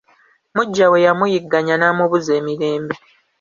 [0.55, 2.95] Muggya we yamuyigganya n'amubuza emirembe.